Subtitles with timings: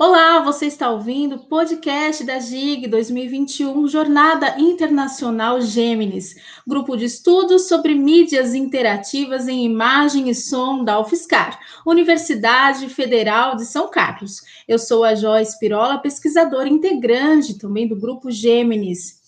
[0.00, 7.66] Olá, você está ouvindo o podcast da GIG 2021, Jornada Internacional Gêmenes, grupo de estudos
[7.66, 14.40] sobre mídias interativas em imagem e som da UFSCar, Universidade Federal de São Carlos.
[14.68, 19.18] Eu sou a Joyce Pirola, pesquisadora integrante também do grupo Gêmenes.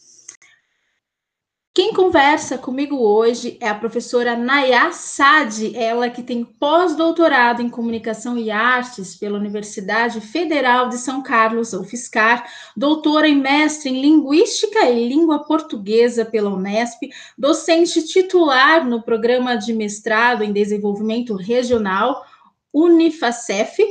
[1.91, 8.39] Quem conversa comigo hoje é a professora Nayá Sade, ela que tem pós-doutorado em Comunicação
[8.39, 15.09] e Artes pela Universidade Federal de São Carlos, UFSCar, doutora e mestre em Linguística e
[15.09, 22.25] Língua Portuguesa pela Unesp, docente titular no Programa de Mestrado em Desenvolvimento Regional,
[22.73, 23.83] Unifacef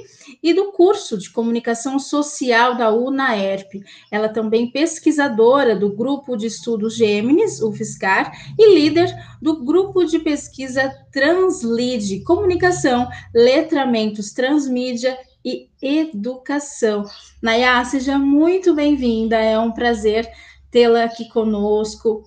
[0.42, 3.84] e do curso de Comunicação Social da UNAERP.
[4.12, 10.92] Ela também pesquisadora do Grupo de Estudos Gêmenes, UFSCar, e líder do Grupo de Pesquisa
[11.12, 17.06] Translid, Comunicação, Letramentos Transmídia e Educação.
[17.42, 20.30] Nayá, seja muito bem-vinda, é um prazer
[20.72, 22.24] tê-la aqui conosco.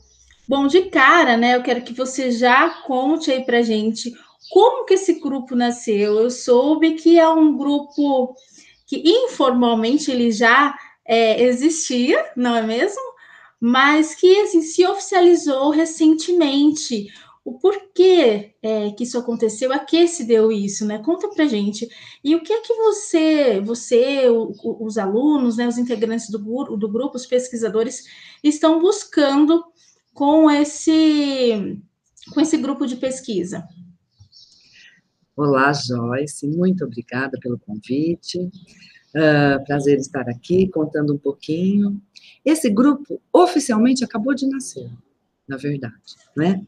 [0.49, 4.13] Bom, de cara, né, eu quero que você já conte aí para gente
[4.51, 6.19] como que esse grupo nasceu?
[6.19, 8.35] Eu soube que é um grupo
[8.87, 13.01] que informalmente ele já é, existia, não é mesmo?
[13.61, 17.07] Mas que assim, se oficializou recentemente.
[17.45, 20.99] O porquê é, que isso aconteceu, a que se deu isso, né?
[20.99, 21.89] Conta pra gente.
[22.23, 24.53] E o que é que você, você, o,
[24.85, 26.39] os alunos, né, os integrantes do,
[26.77, 28.05] do grupo, os pesquisadores,
[28.45, 29.65] estão buscando
[30.15, 31.83] com esse,
[32.33, 33.67] com esse grupo de pesquisa?
[35.45, 38.39] Olá, Joyce, muito obrigada pelo convite.
[38.39, 42.01] Uh, prazer estar aqui contando um pouquinho.
[42.45, 44.89] Esse grupo oficialmente acabou de nascer,
[45.49, 46.65] na verdade, né?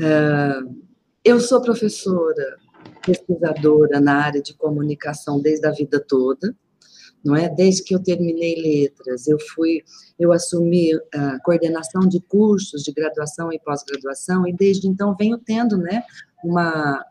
[0.00, 0.82] Uh,
[1.24, 2.58] eu sou professora,
[3.06, 6.52] pesquisadora na área de comunicação desde a vida toda,
[7.24, 7.48] não é?
[7.48, 9.84] Desde que eu terminei letras, eu fui,
[10.18, 15.76] eu assumi a coordenação de cursos de graduação e pós-graduação e desde então venho tendo,
[15.76, 16.02] né,
[16.42, 17.04] uma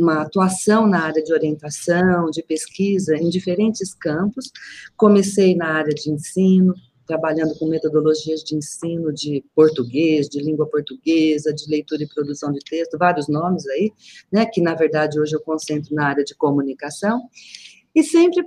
[0.00, 4.50] uma atuação na área de orientação, de pesquisa, em diferentes campos.
[4.96, 6.74] Comecei na área de ensino,
[7.10, 12.60] trabalhando com metodologias de ensino de português, de língua portuguesa, de leitura e produção de
[12.60, 13.92] texto, vários nomes aí,
[14.32, 17.20] né, que na verdade hoje eu concentro na área de comunicação,
[17.92, 18.44] e sempre,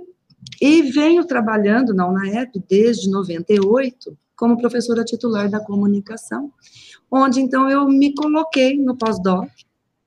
[0.62, 6.50] e venho trabalhando na UNAEP desde 98, como professora titular da comunicação,
[7.10, 9.46] onde então eu me coloquei no pós-doc,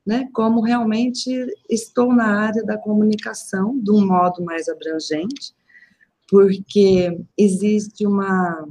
[0.08, 1.30] né, como realmente
[1.68, 5.54] estou na área da comunicação de um modo mais abrangente,
[6.26, 8.66] porque existe uma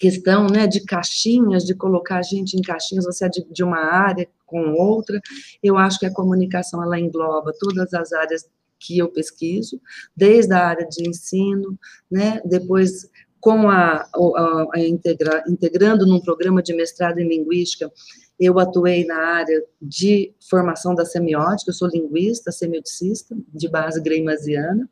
[0.00, 3.78] questão, né, de caixinhas, de colocar a gente em caixinhas, você é de, de uma
[3.78, 5.20] área com outra.
[5.62, 8.44] Eu acho que a comunicação ela engloba todas as áreas
[8.80, 9.80] que eu pesquiso,
[10.16, 11.78] desde a área de ensino,
[12.10, 13.08] né, depois
[13.38, 17.92] com a, a, a integra, integrando num programa de mestrado em linguística,
[18.38, 24.88] eu atuei na área de formação da semiótica, eu sou linguista, semioticista, de base greimasiana,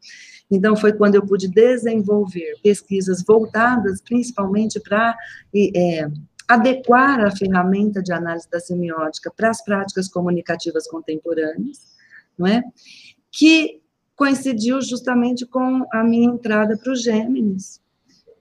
[0.51, 5.17] então foi quando eu pude desenvolver pesquisas voltadas principalmente para
[5.55, 6.07] é,
[6.47, 11.81] adequar a ferramenta de análise da semiótica para as práticas comunicativas contemporâneas,
[12.39, 12.63] não é?
[13.31, 13.81] Que
[14.15, 17.81] coincidiu justamente com a minha entrada para o Gêmeos,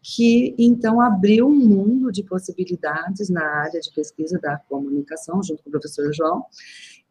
[0.01, 5.69] que então abriu um mundo de possibilidades na área de pesquisa da comunicação, junto com
[5.69, 6.43] o professor João,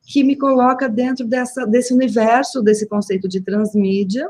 [0.03, 4.29] que me coloca dentro dessa, desse universo, desse conceito de transmídia,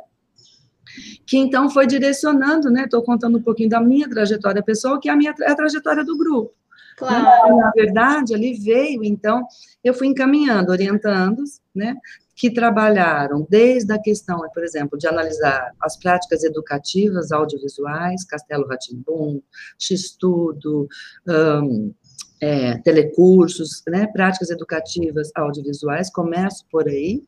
[1.27, 5.13] que então foi direcionando, né, estou contando um pouquinho da minha trajetória pessoal, que é
[5.13, 6.53] a minha é a trajetória do grupo.
[7.01, 7.57] Claro.
[7.57, 9.47] Na verdade, ali veio, então,
[9.83, 11.43] eu fui encaminhando, orientando,
[11.75, 11.97] né,
[12.37, 19.41] que trabalharam desde a questão, por exemplo, de analisar as práticas educativas audiovisuais, Castelo Ratimbum,
[19.79, 20.87] X-Tudo,
[21.27, 21.93] um,
[22.41, 27.23] é, telecursos, né, práticas educativas audiovisuais, começo por aí,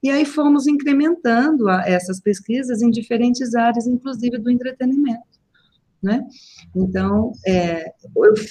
[0.00, 5.37] e aí fomos incrementando a, essas pesquisas em diferentes áreas, inclusive do entretenimento.
[6.02, 6.24] Né?
[6.76, 7.92] Então, é,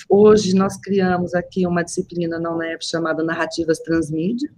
[0.09, 4.51] hoje nós criamos aqui uma disciplina na UNEP chamada Narrativas Transmídia,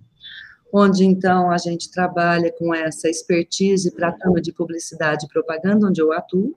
[0.74, 5.88] onde então a gente trabalha com essa expertise para a turma de publicidade e propaganda,
[5.88, 6.56] onde eu atuo.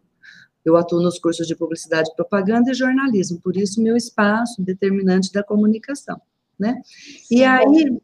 [0.64, 5.43] Eu atuo nos cursos de publicidade, propaganda e jornalismo, por isso meu espaço determinante da
[5.43, 6.20] comunicação,
[6.56, 6.81] né?
[7.29, 8.00] E aí,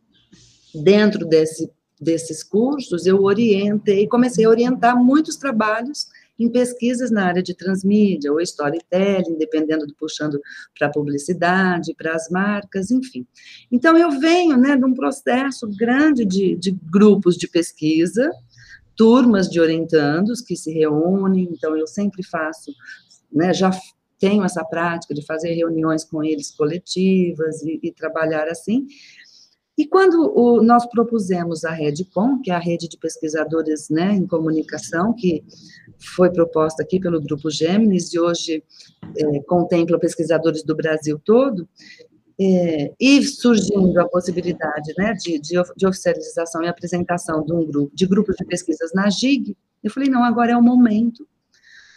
[0.74, 1.70] dentro desse,
[2.00, 6.08] desses cursos, eu orientei, comecei a orientar muitos trabalhos
[6.38, 10.40] em pesquisas na área de transmídia ou storytelling, dependendo do puxando
[10.78, 13.26] para a publicidade, para as marcas, enfim.
[13.70, 18.30] Então, eu venho né, de um processo grande de, de grupos de pesquisa,
[18.96, 22.72] turmas de orientandos que se reúnem, então eu sempre faço,
[23.32, 23.70] né, já
[24.18, 28.86] tenho essa prática de fazer reuniões com eles coletivas e, e trabalhar assim.
[29.78, 34.26] E quando o, nós propusemos a RedCom, que é a rede de pesquisadores né, em
[34.26, 35.44] comunicação, que
[36.16, 38.64] foi proposta aqui pelo Grupo Gêmeos e hoje
[39.16, 41.68] é, contempla pesquisadores do Brasil todo,
[42.40, 47.94] é, e surgindo a possibilidade né, de, de, de, oficialização e apresentação de um grupo,
[47.94, 51.24] de grupos de pesquisas na GIG, eu falei, não, agora é o momento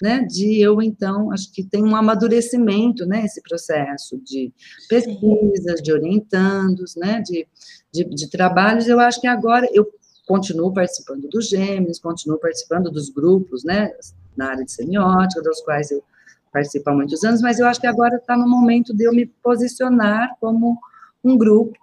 [0.01, 4.51] né, de eu, então, acho que tem um amadurecimento, né, esse processo de
[4.89, 7.48] pesquisas, de orientandos, né, de,
[7.94, 9.88] de, de trabalhos, eu acho que agora eu
[10.25, 13.92] continuo participando dos gêmeos, continuo participando dos grupos, né,
[14.36, 16.03] na área de semiótica, dos quais eu
[16.51, 19.25] participo há muitos anos, mas eu acho que agora está no momento de eu me
[19.25, 20.77] posicionar como
[21.24, 21.77] um grupo,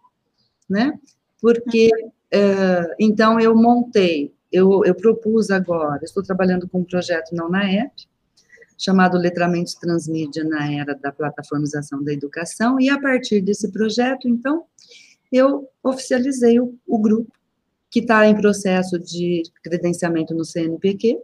[0.68, 0.98] né,
[1.40, 1.90] porque,
[2.34, 7.70] uh, então, eu montei eu, eu propus agora, estou trabalhando com um projeto não na
[7.70, 8.08] app,
[8.76, 14.64] chamado Letramentos Transmídia na Era da Plataformização da Educação, e a partir desse projeto, então,
[15.32, 17.32] eu oficializei o, o grupo,
[17.90, 21.18] que está em processo de credenciamento no CNPq,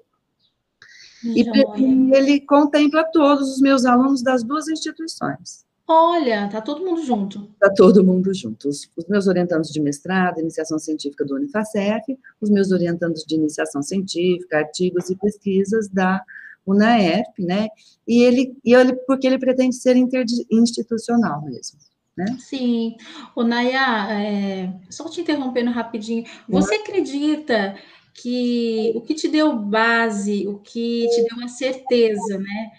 [1.25, 5.65] e, e ele contempla todos os meus alunos das duas instituições.
[5.87, 7.51] Olha, tá todo mundo junto.
[7.61, 8.69] Tá todo mundo junto.
[8.69, 13.83] Os, os, meus orientandos de mestrado, iniciação científica do Unifacef, os meus orientandos de iniciação
[13.83, 16.23] científica, artigos e pesquisas da
[16.67, 17.69] UNAERP, né?
[18.09, 21.79] E ele, e ele porque ele pretende ser interinstitucional mesmo.
[22.17, 22.25] Né?
[22.39, 22.97] Sim.
[23.35, 27.77] O Naya, é, só te interrompendo rapidinho, você acredita
[28.15, 32.71] que o que te deu base, o que te deu uma certeza, né?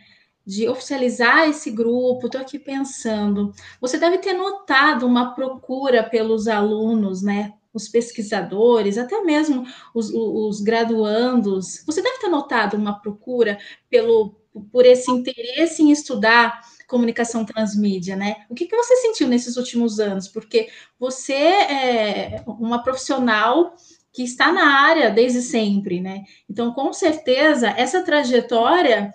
[0.45, 3.51] De oficializar esse grupo, estou aqui pensando.
[3.81, 7.53] Você deve ter notado uma procura pelos alunos, né?
[7.73, 11.83] Os pesquisadores, até mesmo os, os graduandos.
[11.85, 13.57] Você deve ter notado uma procura
[13.89, 14.35] pelo,
[14.71, 18.45] por esse interesse em estudar comunicação transmídia, né?
[18.49, 20.27] O que, que você sentiu nesses últimos anos?
[20.27, 20.69] Porque
[20.99, 23.75] você é uma profissional
[24.15, 26.23] que está na área desde sempre, né?
[26.49, 29.11] Então, com certeza, essa trajetória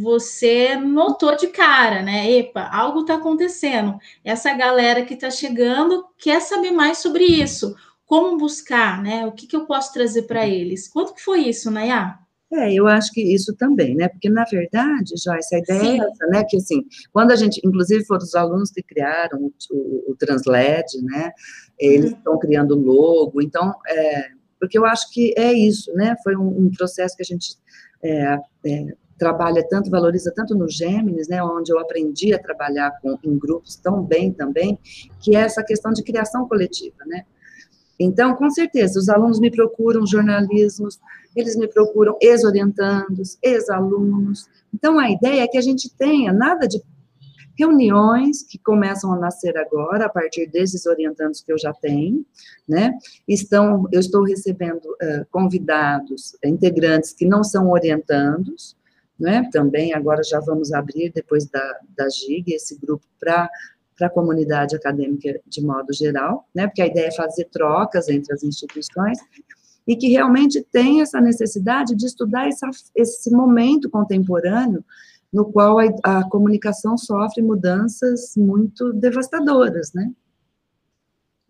[0.00, 2.30] você notou de cara, né?
[2.30, 3.98] Epa, algo está acontecendo.
[4.24, 7.74] Essa galera que está chegando quer saber mais sobre isso.
[8.06, 9.26] Como buscar, né?
[9.26, 10.86] O que, que eu posso trazer para eles?
[10.86, 12.16] Quanto que foi isso, Nayá?
[12.50, 14.08] É, eu acho que isso também, né?
[14.08, 16.00] Porque, na verdade, já essa ideia Sim.
[16.00, 16.44] é essa, né?
[16.48, 21.32] Que, assim, quando a gente, inclusive, foram os alunos que criaram o, o, Transled, né?
[21.76, 22.18] Eles uhum.
[22.18, 24.28] estão criando o logo, então, é,
[24.60, 26.14] porque eu acho que é isso, né?
[26.22, 27.56] Foi um, um processo que a gente
[28.02, 33.18] é, é, trabalha tanto, valoriza tanto no Gêmeos, né, onde eu aprendi a trabalhar com,
[33.22, 34.78] em grupos tão bem também,
[35.20, 37.24] que é essa questão de criação coletiva, né.
[38.00, 41.00] Então, com certeza, os alunos me procuram jornalismos,
[41.34, 44.46] eles me procuram ex-orientandos, ex-alunos.
[44.72, 46.80] Então, a ideia é que a gente tenha nada de
[47.58, 52.24] reuniões que começam a nascer agora, a partir desses orientandos que eu já tenho,
[52.68, 52.96] né?
[53.26, 58.76] Estão, eu estou recebendo uh, convidados, integrantes que não são orientandos,
[59.18, 59.48] né?
[59.52, 63.48] Também agora já vamos abrir, depois da, da GIG, esse grupo para
[63.98, 66.68] para a comunidade acadêmica de modo geral, né?
[66.68, 69.18] Porque a ideia é fazer trocas entre as instituições
[69.86, 74.84] e que realmente tem essa necessidade de estudar essa, esse momento contemporâneo
[75.32, 80.10] no qual a, a, comunicação sofre mudanças muito devastadoras, né?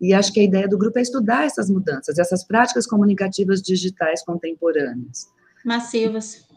[0.01, 4.23] E acho que a ideia do grupo é estudar essas mudanças, essas práticas comunicativas digitais
[4.23, 5.27] contemporâneas.
[5.63, 6.47] Massivas.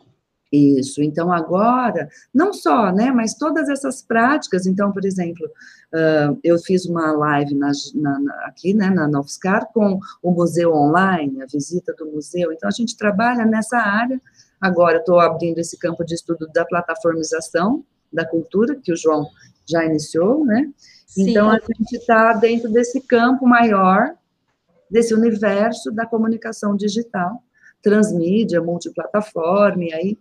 [0.53, 6.59] Isso, então agora, não só, né, mas todas essas práticas, então, por exemplo, uh, eu
[6.59, 11.95] fiz uma live na, na, aqui, né, na UFSCar, com o museu online, a visita
[11.95, 14.21] do museu, então a gente trabalha nessa área,
[14.61, 17.83] agora estou abrindo esse campo de estudo da plataformização
[18.13, 19.27] da cultura, que o João
[19.67, 20.71] já iniciou, né,
[21.07, 21.31] Sim.
[21.31, 24.15] então a gente está dentro desse campo maior,
[24.91, 27.43] desse universo da comunicação digital,
[27.81, 30.19] transmídia, multiplataforma, e aí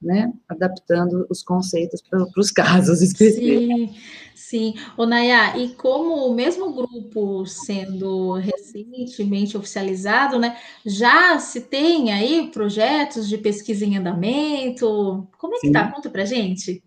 [0.00, 3.66] né, adaptando os conceitos para os casos específicos.
[3.66, 3.94] Sim,
[4.34, 4.74] sim.
[4.96, 12.50] Ô, Naya, e como o mesmo grupo sendo recentemente oficializado, né, já se tem aí
[12.52, 15.28] projetos de pesquisa em andamento?
[15.38, 15.84] Como é que está?
[15.84, 15.92] tá?
[15.92, 16.82] Conta para gente.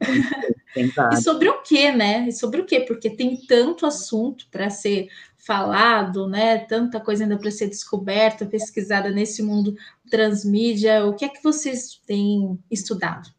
[0.75, 2.27] E sobre o que, né?
[2.27, 2.80] E sobre o que?
[2.82, 6.60] Porque tem tanto assunto para ser falado, né?
[6.60, 9.75] Tanta coisa ainda para ser descoberta, pesquisada nesse mundo
[10.10, 11.06] transmídia.
[11.06, 13.30] O que é que vocês têm estudado?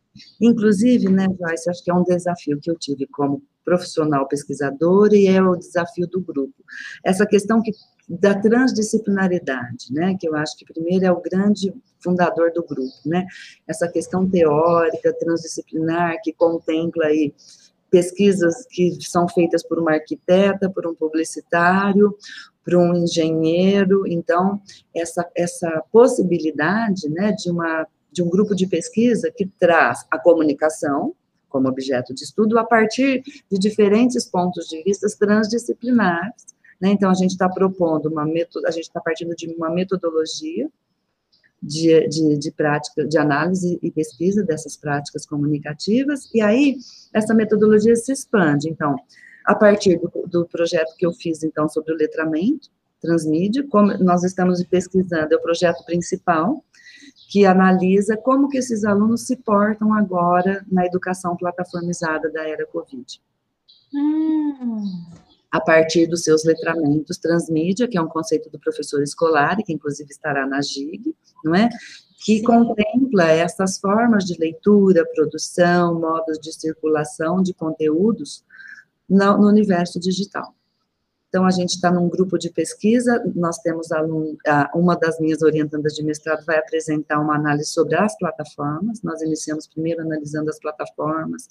[0.41, 5.26] Inclusive, né, Joyce, acho que é um desafio que eu tive como profissional pesquisador e
[5.26, 6.55] é o desafio do grupo.
[7.03, 7.73] Essa questão que,
[8.09, 11.73] da transdisciplinaridade, né, que eu acho que primeiro é o grande
[12.04, 13.26] fundador do grupo, né?
[13.66, 17.34] Essa questão teórica, transdisciplinar, que contempla aí
[17.90, 22.14] pesquisas que são feitas por uma arquiteta, por um publicitário,
[22.64, 24.61] por um engenheiro, então,
[24.94, 31.14] essa, essa possibilidade, né, de uma de um grupo de pesquisa que traz a comunicação,
[31.49, 36.54] como objeto de estudo a partir de diferentes pontos de vista transdisciplinares.
[36.80, 36.90] Né?
[36.90, 38.64] Então, a gente está propondo uma metod...
[38.66, 40.70] a gente está partindo de uma metodologia
[41.64, 46.76] de, de, de, prática, de análise e pesquisa dessas práticas comunicativas, e aí
[47.12, 48.68] essa metodologia se expande.
[48.68, 48.97] Então,
[49.47, 52.68] a partir do, do projeto que eu fiz, então, sobre o letramento,
[53.00, 56.62] transmídia, como nós estamos pesquisando, é o projeto principal,
[57.30, 63.21] que analisa como que esses alunos se portam agora na educação plataformizada da era Covid.
[63.94, 65.04] Hum.
[65.54, 70.11] A partir dos seus letramentos transmídia, que é um conceito do professor escolar, que inclusive
[70.11, 71.68] estará na GIG, não é?
[72.25, 72.42] Que Sim.
[72.42, 78.44] contempla essas formas de leitura, produção, modos de circulação de conteúdos
[79.08, 80.52] no, no universo digital.
[81.28, 83.90] Então, a gente está num grupo de pesquisa, nós temos
[84.75, 89.68] uma das minhas orientandas de mestrado vai apresentar uma análise sobre as plataformas, nós iniciamos
[89.68, 91.49] primeiro analisando as plataformas,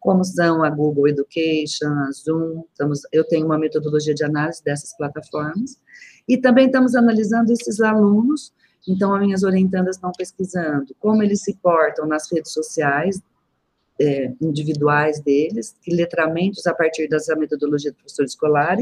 [0.00, 4.96] como são a Google Education, a Zoom, estamos, eu tenho uma metodologia de análise dessas
[4.96, 5.78] plataformas,
[6.26, 8.52] e também estamos analisando esses alunos,
[8.88, 13.20] então, as minhas orientandas estão pesquisando como eles se portam nas redes sociais,
[14.00, 18.78] é, individuais deles, e letramentos a partir dessa metodologia do professor escolar,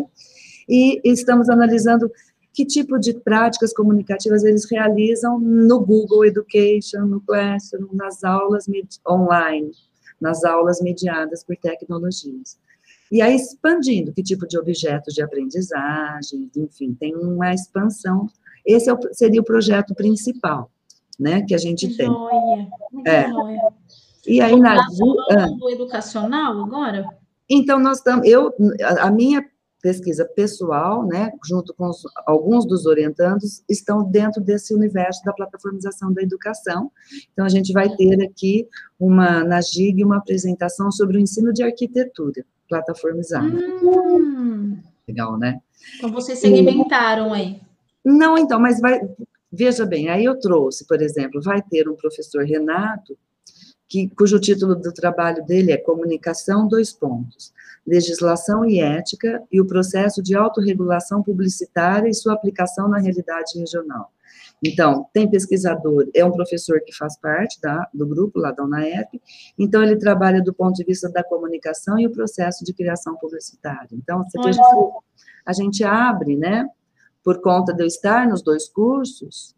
[0.69, 2.11] e estamos analisando
[2.55, 8.67] que tipo de práticas comunicativas eles realizam no Google Education, no Classroom, nas aulas
[9.09, 9.73] online,
[10.21, 12.59] nas aulas mediadas por tecnologias.
[13.11, 18.29] E aí, expandindo que tipo de objetos de aprendizagem, enfim, tem uma expansão.
[18.67, 20.71] Esse é o, seria o projeto principal,
[21.19, 22.07] né, que a gente tem.
[22.07, 22.69] Joia,
[23.07, 23.29] é.
[23.29, 23.73] joia.
[24.27, 24.77] E aí na
[25.59, 27.07] do educacional agora?
[27.49, 28.53] Então nós estamos, eu
[28.99, 29.43] a minha
[29.81, 36.13] pesquisa pessoal, né, junto com os, alguns dos orientandos, estão dentro desse universo da plataformização
[36.13, 36.91] da educação.
[37.33, 38.67] Então a gente vai ter aqui
[38.99, 43.57] uma na GIG uma apresentação sobre o ensino de arquitetura plataformizado.
[43.83, 44.79] Hum.
[45.07, 45.61] Legal, né?
[45.97, 47.61] Então vocês segmentaram aí.
[48.05, 49.01] Não, então, mas vai
[49.51, 53.17] veja bem, aí eu trouxe, por exemplo, vai ter um professor Renato
[53.89, 57.53] que, cujo título do trabalho dele é Comunicação, dois pontos,
[57.87, 64.13] Legislação e Ética e o processo de autorregulação publicitária e sua aplicação na realidade regional.
[64.63, 69.23] Então, tem pesquisador, é um professor que faz parte da, do grupo lá da UNAEP,
[69.57, 73.89] então ele trabalha do ponto de vista da comunicação e o processo de criação publicitária.
[73.93, 74.61] Então, você veja
[75.47, 76.69] a gente abre, né,
[77.25, 79.55] por conta de eu estar nos dois cursos,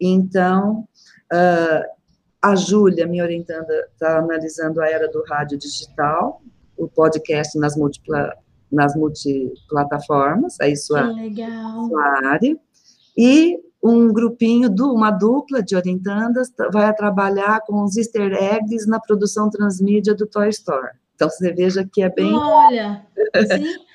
[0.00, 0.88] então,
[1.32, 1.97] uh,
[2.42, 6.40] a Júlia, minha orientanda, está analisando a era do rádio digital,
[6.76, 8.34] o podcast nas, multipla,
[8.70, 11.10] nas multiplataformas, aí sua,
[11.88, 12.56] sua área.
[13.16, 19.50] E um grupinho, uma dupla de orientandas vai trabalhar com os easter eggs na produção
[19.50, 20.92] transmídia do Toy Store.
[21.14, 22.32] Então, você veja que é bem...
[22.32, 23.04] Olha,
[23.52, 23.87] sim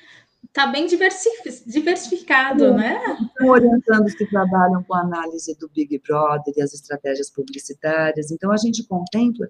[0.54, 3.02] está bem diversificado, né?
[3.26, 8.30] Estão orientando os que trabalham com análise do Big Brother e as estratégias publicitárias.
[8.30, 9.48] Então, a gente contempla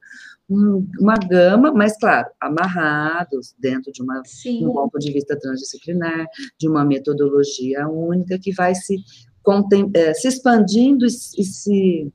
[0.49, 4.23] um, uma gama, mas, claro, amarrados dentro de uma,
[4.63, 6.27] um ponto de vista transdisciplinar,
[6.59, 8.97] de uma metodologia única que vai se,
[9.95, 12.11] é, se expandindo e, e, se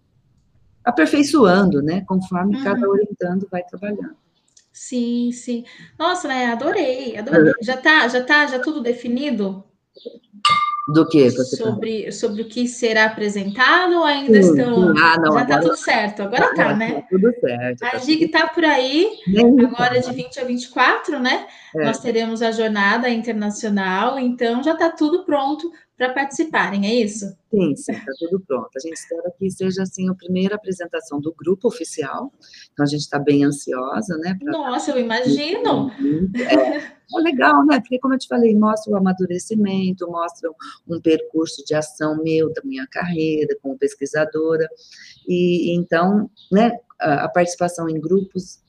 [0.84, 2.04] aperfeiçoando, né?
[2.08, 2.64] Conforme uhum.
[2.64, 4.18] cada orientando vai trabalhando.
[4.80, 5.66] Sim, sim.
[6.00, 6.46] Nossa, né?
[6.46, 7.52] Adorei, adorei.
[7.62, 9.62] Já tá, já tá, já tudo definido?
[10.94, 11.30] Do que?
[11.32, 14.88] Sobre, sobre o que será apresentado ou ainda sim, estão.
[14.88, 15.02] Sim.
[15.04, 16.22] Ah, não, já está tudo certo.
[16.24, 16.94] Agora tá, né?
[16.94, 17.84] Tá tudo certo.
[17.84, 19.12] A GIG está por aí,
[19.68, 21.46] agora de 20 a 24, né?
[21.76, 21.84] É.
[21.84, 27.26] Nós teremos a jornada internacional, então já está tudo pronto para participarem, é isso?
[27.52, 28.70] Sim, sim, está tudo pronto.
[28.74, 32.32] A gente espera que seja assim a primeira apresentação do grupo oficial,
[32.72, 34.38] então a gente está bem ansiosa, né?
[34.42, 35.92] Nossa, eu imagino!
[36.36, 37.82] É, é, legal, né?
[37.82, 40.50] Porque, como eu te falei, mostra o amadurecimento, mostra
[40.88, 44.70] um percurso de ação meu, da minha carreira como pesquisadora,
[45.28, 48.62] e então, né, a participação em grupos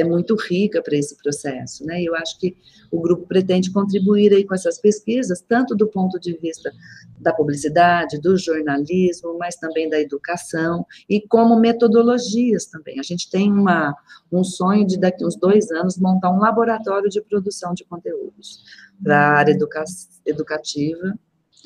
[0.00, 2.00] é muito rica para esse processo, né?
[2.00, 2.56] E eu acho que
[2.90, 6.72] o grupo pretende contribuir aí com essas pesquisas, tanto do ponto de vista
[7.18, 12.98] da publicidade, do jornalismo, mas também da educação e como metodologias também.
[12.98, 13.94] A gente tem uma,
[14.32, 18.64] um sonho de daqui uns dois anos montar um laboratório de produção de conteúdos
[19.02, 19.84] para a área educa
[20.26, 21.18] educativa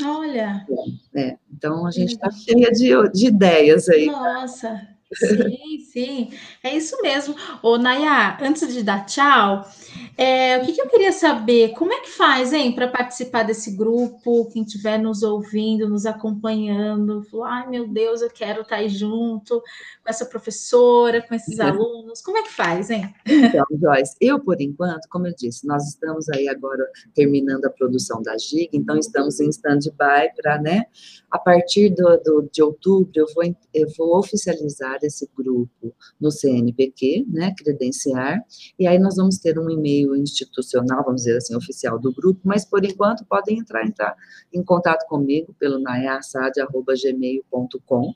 [0.02, 0.66] Olha.
[1.14, 4.06] É, então a gente está cheia de, de ideias aí.
[4.06, 6.30] Nossa, sim, sim,
[6.62, 7.34] é isso mesmo.
[7.62, 9.68] Ô, Nayá, antes de dar tchau,
[10.16, 11.70] é, o que, que, eu queria saber?
[11.70, 14.48] Como é que faz, hein, para participar desse grupo?
[14.52, 19.60] Quem estiver nos ouvindo, nos acompanhando, falou, ai meu Deus, eu quero estar aí junto
[19.60, 22.20] com essa professora, com esses alunos.
[22.20, 23.12] Como é que faz, hein?
[23.26, 26.84] Então, Joyce, eu, por enquanto, como eu disse, nós estamos aí agora
[27.14, 30.84] terminando a produção da GIG, então estamos em stand-by para, né,
[31.30, 37.26] a partir do, do, de outubro, eu vou, eu vou oficializar esse grupo no CNPq,
[37.28, 38.44] né, credenciar,
[38.78, 42.62] e aí nós vamos ter um e-mail institucional, vamos dizer assim, oficial do grupo, mas
[42.64, 44.14] por enquanto podem entrar, entrar
[44.52, 48.14] em contato comigo pelo nayassad.gmail.com,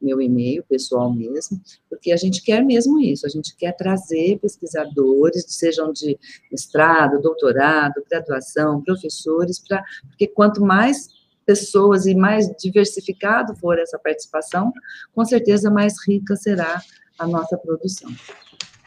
[0.00, 5.44] meu e-mail pessoal mesmo, porque a gente quer mesmo isso, a gente quer trazer pesquisadores,
[5.48, 6.18] sejam de
[6.50, 14.72] mestrado, doutorado, graduação, professores, para porque quanto mais pessoas e mais diversificado for essa participação,
[15.14, 16.80] com certeza mais rica será
[17.18, 18.10] a nossa produção.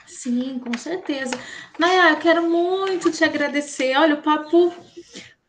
[0.06, 1.36] Sim, com certeza.
[1.78, 3.96] Naya, quero muito te agradecer.
[3.98, 4.74] Olha, o papo.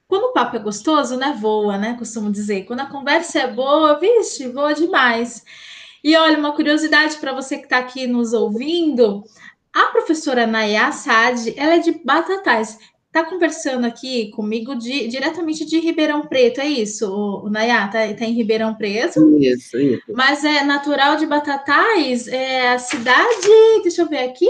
[0.06, 1.36] Quando o papo é gostoso, né?
[1.40, 1.96] Voa, né?
[1.98, 2.64] Costumo dizer.
[2.64, 5.42] Quando a conversa é boa, vixe, voa demais.
[6.04, 9.25] E olha, uma curiosidade para você que está aqui nos ouvindo:
[9.72, 12.78] a professora Naya Sad, ela é de Batatais
[13.16, 17.87] está conversando aqui comigo de, diretamente de Ribeirão Preto, é isso, o, o Nayá?
[17.87, 19.38] Está tá em Ribeirão Preto?
[19.40, 20.02] Isso, isso.
[20.12, 23.49] Mas é natural de Batatais, é a cidade,
[23.82, 24.49] deixa eu ver aqui,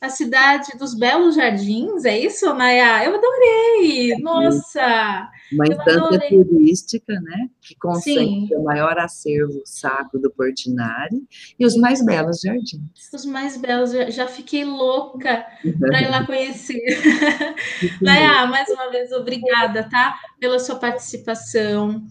[0.00, 3.04] a cidade dos Belos Jardins, é isso, Nayá?
[3.04, 4.16] Eu adorei!
[4.18, 5.30] Nossa!
[5.52, 7.50] Uma instância turística, né?
[7.60, 11.22] Que consegue o maior acervo sacro do Portinari
[11.58, 12.80] e os mais belos jardins.
[13.12, 15.44] Os mais belos, já fiquei louca
[15.80, 16.80] para ir lá conhecer.
[18.00, 20.14] Nayá, mais uma vez, obrigada, tá?
[20.40, 22.06] Pela sua participação,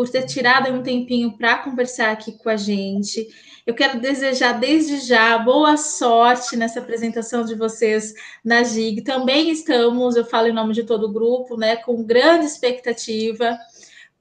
[0.00, 3.28] por ter tirado um tempinho para conversar aqui com a gente.
[3.66, 9.02] Eu quero desejar desde já boa sorte nessa apresentação de vocês na GIG.
[9.02, 13.58] Também estamos, eu falo em nome de todo o grupo, né, com grande expectativa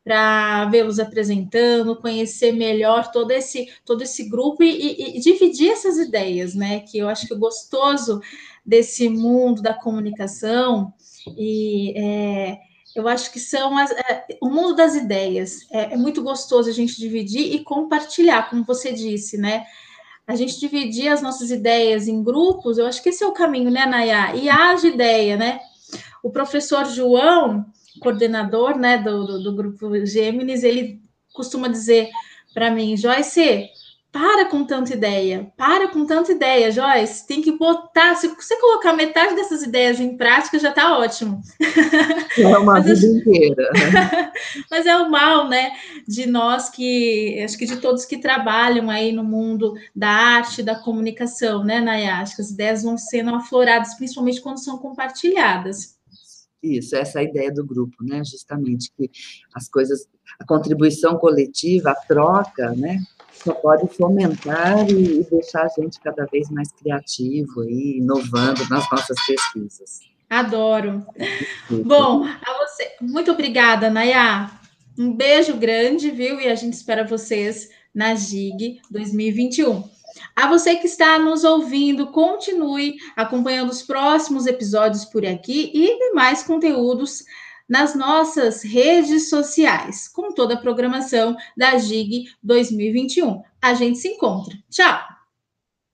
[0.04, 5.98] para vê-los apresentando, conhecer melhor todo esse todo esse grupo e, e, e, dividir essas
[5.98, 6.82] ideias, né?
[6.82, 8.20] Que eu acho que o gostoso
[8.66, 10.94] desse mundo da comunicação
[11.38, 12.69] e é,
[13.00, 15.68] eu acho que são as, é, o mundo das ideias.
[15.72, 19.66] É, é, muito gostoso a gente dividir e compartilhar, como você disse, né?
[20.28, 23.72] A gente dividir as nossas ideias em grupos, eu acho que esse é o caminho,
[23.72, 24.36] né, Nayá?
[24.36, 25.60] E haja ideia, né?
[26.22, 27.66] O professor João,
[28.00, 31.02] coordenador né, do, do, do grupo Gêmeos, ele
[31.34, 32.10] costuma dizer
[32.54, 33.70] para mim, Joyce,
[34.12, 37.28] para com tanta ideia, para com tanta ideia, Joyce.
[37.28, 38.16] Tem que botar.
[38.16, 41.42] Se você colocar metade dessas ideias em prática, já está ótimo.
[42.38, 43.72] É uma Mas, vida inteira.
[43.72, 44.32] Né?
[44.70, 45.72] Mas é o mal, né?
[46.08, 50.76] De nós que, acho que de todos que trabalham aí no mundo da arte, da
[50.76, 52.20] comunicação, né, Nayá?
[52.20, 56.00] Acho que as ideias vão sendo afloradas, principalmente quando são compartilhadas.
[56.62, 58.24] Isso, essa é a ideia do grupo, né?
[58.26, 59.10] Justamente que
[59.54, 60.08] as coisas,
[60.40, 63.00] a contribuição coletiva, a troca, né?
[63.44, 69.18] Só pode fomentar e, deixar a gente cada vez mais criativo e inovando nas nossas
[69.26, 70.02] pesquisas.
[70.30, 71.06] Adoro.
[71.70, 74.52] Bom, a você, muito obrigada, Nayá.
[74.98, 76.40] Um beijo grande, viu?
[76.40, 79.84] E a gente espera vocês na GIG 2021.
[80.36, 86.44] A você que está nos ouvindo, continue acompanhando os próximos episódios por aqui e demais
[86.44, 87.24] conteúdos
[87.70, 93.44] nas nossas redes sociais, com toda a programação da GIG 2021.
[93.62, 94.58] A gente se encontra.
[94.70, 95.19] Tchau!